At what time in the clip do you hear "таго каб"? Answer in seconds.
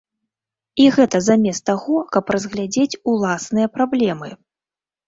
1.71-2.35